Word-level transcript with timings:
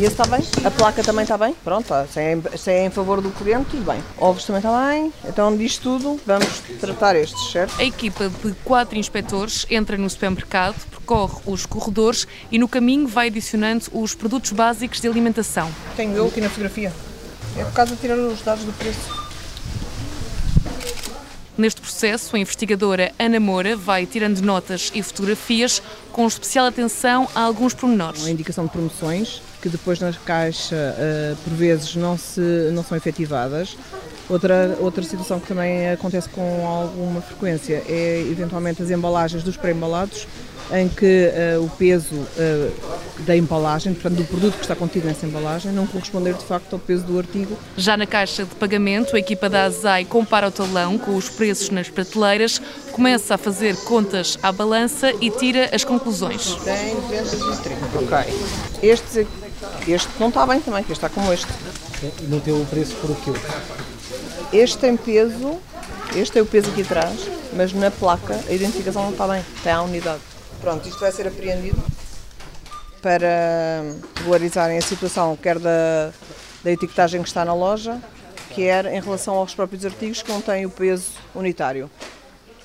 E 0.00 0.04
esse 0.04 0.18
está 0.18 0.24
bem? 0.24 0.42
A 0.64 0.70
placa 0.70 1.04
também 1.04 1.24
está 1.24 1.36
bem? 1.36 1.54
Pronto, 1.62 1.92
se 2.10 2.18
é, 2.18 2.32
em, 2.32 2.42
se 2.56 2.70
é 2.70 2.86
em 2.86 2.90
favor 2.90 3.20
do 3.20 3.30
cliente, 3.32 3.72
tudo 3.72 3.84
bem. 3.84 4.02
Ovos 4.16 4.46
também 4.46 4.60
está 4.60 4.88
bem. 4.88 5.12
Então, 5.28 5.54
disto 5.54 5.82
tudo, 5.82 6.18
vamos 6.24 6.48
tratar 6.80 7.16
estes, 7.16 7.52
certo? 7.52 7.78
A 7.78 7.84
equipa 7.84 8.30
de 8.30 8.54
quatro 8.64 8.96
inspectores 8.96 9.66
entra 9.68 9.98
no 9.98 10.08
supermercado, 10.08 10.74
percorre 10.88 11.42
os 11.44 11.66
corredores 11.66 12.26
e 12.50 12.58
no 12.58 12.66
caminho 12.66 13.06
vai 13.06 13.26
adicionando 13.26 13.88
os 13.92 14.14
produtos 14.14 14.52
básicos 14.52 15.02
de 15.02 15.06
alimentação. 15.06 15.70
Tenho 15.94 16.16
eu 16.16 16.28
aqui 16.28 16.40
na 16.40 16.48
fotografia. 16.48 16.90
É 17.58 17.62
por 17.62 17.74
causa 17.74 17.94
de 17.94 18.00
tirar 18.00 18.16
os 18.16 18.40
dados 18.40 18.64
do 18.64 18.72
preço. 18.72 19.19
Neste 21.60 21.78
processo, 21.78 22.34
a 22.34 22.38
investigadora 22.38 23.12
Ana 23.18 23.38
Moura 23.38 23.76
vai 23.76 24.06
tirando 24.06 24.40
notas 24.40 24.90
e 24.94 25.02
fotografias 25.02 25.82
com 26.10 26.26
especial 26.26 26.64
atenção 26.64 27.28
a 27.34 27.42
alguns 27.42 27.74
pormenores. 27.74 28.24
A 28.24 28.30
indicação 28.30 28.64
de 28.64 28.70
promoções, 28.70 29.42
que 29.60 29.68
depois 29.68 30.00
na 30.00 30.10
caixa, 30.10 30.74
uh, 30.74 31.36
por 31.44 31.52
vezes, 31.52 31.94
não, 31.96 32.16
se, 32.16 32.40
não 32.72 32.82
são 32.82 32.96
efetivadas. 32.96 33.76
Outra, 34.26 34.74
outra 34.80 35.02
situação 35.02 35.38
que 35.38 35.48
também 35.48 35.90
acontece 35.90 36.30
com 36.30 36.66
alguma 36.66 37.20
frequência 37.20 37.82
é, 37.86 38.24
eventualmente, 38.30 38.82
as 38.82 38.88
embalagens 38.88 39.42
dos 39.42 39.58
pré-embalados 39.58 40.26
em 40.72 40.88
que 40.88 41.30
uh, 41.58 41.62
o 41.62 41.68
peso 41.68 42.14
uh, 42.14 42.72
da 43.26 43.36
embalagem, 43.36 43.92
portanto 43.94 44.18
do 44.18 44.24
produto 44.24 44.54
que 44.54 44.62
está 44.62 44.74
contido 44.74 45.06
nessa 45.06 45.26
embalagem, 45.26 45.72
não 45.72 45.86
corresponder 45.86 46.34
de 46.34 46.44
facto 46.44 46.72
ao 46.72 46.78
peso 46.78 47.04
do 47.04 47.18
artigo. 47.18 47.56
Já 47.76 47.96
na 47.96 48.06
caixa 48.06 48.44
de 48.44 48.54
pagamento, 48.54 49.16
a 49.16 49.18
equipa 49.18 49.48
da 49.48 49.64
ASAI 49.64 50.04
compara 50.04 50.48
o 50.48 50.50
talão 50.50 50.98
com 50.98 51.16
os 51.16 51.28
preços 51.28 51.70
nas 51.70 51.88
prateleiras, 51.88 52.60
começa 52.92 53.34
a 53.34 53.38
fazer 53.38 53.76
contas 53.84 54.38
à 54.42 54.52
balança 54.52 55.12
e 55.20 55.30
tira 55.30 55.70
as 55.72 55.84
conclusões. 55.84 56.54
Tem 56.56 56.94
230, 56.94 57.98
ok. 57.98 58.34
Este, 58.82 59.26
este 59.86 60.08
não 60.18 60.28
está 60.28 60.46
bem 60.46 60.60
também, 60.60 60.84
que 60.84 60.92
está 60.92 61.08
como 61.08 61.32
este. 61.32 61.48
Não 62.28 62.40
tem 62.40 62.54
o 62.54 62.64
preço 62.66 62.94
por 62.96 63.14
quilo? 63.16 63.38
Este 64.52 64.78
tem 64.78 64.96
peso, 64.96 65.58
este 66.16 66.38
é 66.38 66.42
o 66.42 66.46
peso 66.46 66.70
aqui 66.70 66.82
atrás, 66.82 67.20
mas 67.54 67.72
na 67.72 67.90
placa 67.90 68.40
a 68.48 68.52
identificação 68.52 69.02
não 69.02 69.10
está 69.10 69.28
bem, 69.28 69.44
tem 69.62 69.72
a 69.72 69.82
unidade. 69.82 70.20
Pronto, 70.60 70.88
isto 70.88 71.00
vai 71.00 71.12
ser 71.12 71.26
apreendido 71.26 71.80
para 73.00 73.82
regularizarem 74.16 74.78
a 74.78 74.82
situação, 74.82 75.36
quer 75.36 75.58
da, 75.58 76.10
da 76.62 76.70
etiquetagem 76.70 77.22
que 77.22 77.28
está 77.28 77.44
na 77.44 77.54
loja, 77.54 78.00
quer 78.54 78.86
em 78.86 79.00
relação 79.00 79.34
aos 79.34 79.54
próprios 79.54 79.84
artigos 79.84 80.22
que 80.22 80.30
não 80.30 80.40
têm 80.40 80.66
o 80.66 80.70
peso 80.70 81.12
unitário. 81.34 81.90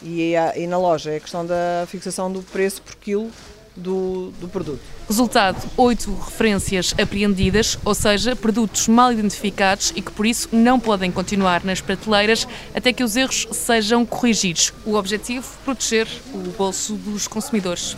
E, 0.02 0.34
e 0.56 0.68
na 0.68 0.78
loja 0.78 1.12
é 1.12 1.18
a 1.18 1.20
questão 1.20 1.46
da 1.46 1.86
fixação 1.88 2.32
do 2.32 2.42
preço 2.42 2.82
por 2.82 2.96
quilo 2.96 3.32
do, 3.76 4.32
do, 4.40 4.48
produto. 4.48 4.80
Resultado: 5.08 5.58
oito 5.78 6.14
referências 6.14 6.94
apreendidas, 7.00 7.78
ou 7.84 7.94
seja, 7.94 8.36
produtos 8.36 8.88
mal 8.88 9.12
identificados 9.12 9.92
e 9.96 10.02
que 10.02 10.12
por 10.12 10.26
isso 10.26 10.50
não 10.52 10.80
podem 10.80 11.12
continuar 11.12 11.64
nas 11.64 11.82
prateleiras 11.82 12.48
até 12.74 12.94
que 12.94 13.04
os 13.04 13.16
erros 13.16 13.48
sejam 13.52 14.06
corrigidos. 14.06 14.74
O 14.86 14.96
objetivo: 14.96 15.48
proteger 15.64 16.08
o 16.34 16.38
bolso 16.52 16.94
dos 16.96 17.28
consumidores. 17.28 17.96